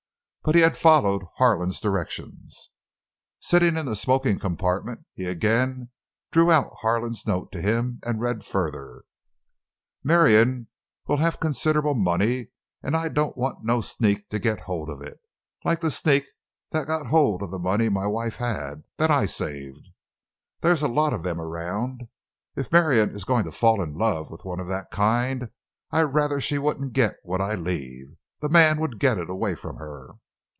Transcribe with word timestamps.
But 0.43 0.55
he 0.55 0.61
had 0.61 0.75
followed 0.75 1.21
Harlan's 1.35 1.79
directions. 1.79 2.71
Sitting 3.41 3.77
in 3.77 3.85
the 3.85 3.95
smoking 3.95 4.39
compartment, 4.39 5.05
he 5.13 5.25
again 5.25 5.91
drew 6.31 6.51
out 6.51 6.73
Harlan's 6.79 7.27
note 7.27 7.51
to 7.51 7.61
him 7.61 7.99
and 8.01 8.19
read 8.19 8.43
further: 8.43 9.03
Marion 10.03 10.67
will 11.07 11.17
have 11.17 11.39
considerable 11.39 11.93
money, 11.93 12.47
and 12.81 12.97
I 12.97 13.07
don't 13.07 13.37
want 13.37 13.63
no 13.63 13.81
sneak 13.81 14.29
to 14.31 14.39
get 14.39 14.61
hold 14.61 14.89
of 14.89 14.99
it—like 15.03 15.79
the 15.79 15.91
sneak 15.91 16.23
that 16.71 16.87
got 16.87 17.05
hold 17.05 17.43
of 17.43 17.51
the 17.51 17.59
money 17.59 17.87
my 17.87 18.07
wife 18.07 18.37
had, 18.37 18.81
that 18.97 19.11
I 19.11 19.27
saved. 19.27 19.89
There's 20.61 20.81
a 20.81 20.87
lot 20.87 21.13
of 21.13 21.21
them 21.21 21.39
around. 21.39 22.07
If 22.55 22.71
Marion 22.71 23.11
is 23.11 23.25
going 23.25 23.43
to 23.45 23.51
fall 23.51 23.79
in 23.79 23.93
love 23.93 24.31
with 24.31 24.43
one 24.43 24.59
of 24.59 24.67
that 24.69 24.89
kind, 24.89 25.51
I'd 25.91 26.01
rather 26.15 26.41
she 26.41 26.57
wouldn't 26.57 26.93
get 26.93 27.17
what 27.21 27.41
I 27.41 27.53
leave—the 27.53 28.49
man 28.49 28.79
would 28.81 28.97
get 28.97 29.19
it 29.19 29.29
away 29.29 29.53
from 29.53 29.75
her. 29.75 30.15